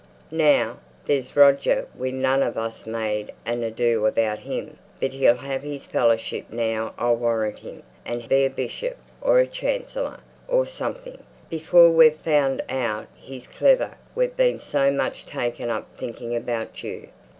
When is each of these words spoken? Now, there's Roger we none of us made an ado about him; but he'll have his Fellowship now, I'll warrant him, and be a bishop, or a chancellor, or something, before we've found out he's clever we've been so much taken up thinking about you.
Now, 0.31 0.79
there's 1.05 1.35
Roger 1.35 1.85
we 1.95 2.11
none 2.11 2.41
of 2.41 2.57
us 2.57 2.87
made 2.87 3.31
an 3.45 3.61
ado 3.61 4.07
about 4.07 4.39
him; 4.39 4.77
but 4.99 5.11
he'll 5.13 5.35
have 5.37 5.61
his 5.61 5.83
Fellowship 5.85 6.45
now, 6.51 6.95
I'll 6.97 7.17
warrant 7.17 7.59
him, 7.59 7.83
and 8.03 8.27
be 8.27 8.43
a 8.43 8.49
bishop, 8.49 8.97
or 9.21 9.37
a 9.39 9.45
chancellor, 9.45 10.19
or 10.47 10.65
something, 10.65 11.21
before 11.51 11.91
we've 11.91 12.17
found 12.17 12.63
out 12.67 13.09
he's 13.15 13.45
clever 13.45 13.91
we've 14.15 14.35
been 14.35 14.57
so 14.59 14.89
much 14.91 15.23
taken 15.27 15.69
up 15.69 15.87
thinking 15.95 16.35
about 16.35 16.83
you. 16.83 17.09